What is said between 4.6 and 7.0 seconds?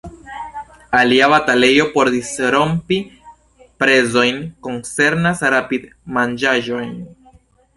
koncernas rapid-manĝaĵojn.